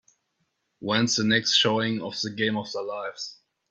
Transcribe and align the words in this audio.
Whens 0.79 1.15
the 1.17 1.23
next 1.23 1.53
showing 1.53 2.01
of 2.01 2.19
The 2.21 2.31
Game 2.31 2.57
of 2.57 2.71
Their 2.73 2.81
Lives 2.81 3.37